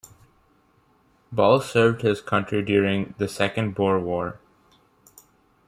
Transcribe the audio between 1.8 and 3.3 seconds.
his country during the